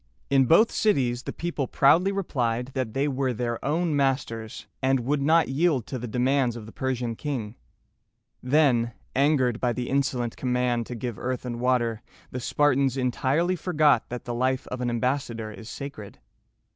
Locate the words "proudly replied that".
1.67-2.95